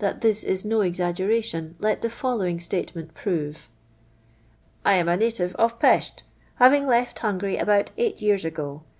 [0.00, 3.68] That this is no exaggeration let the following state ment prove:
[4.84, 6.24] —I ara a native of Peslh,
[6.56, 8.82] "having left Hungary about ei){ht years ago.